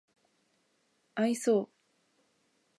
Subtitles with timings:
[1.13, 1.69] 愛想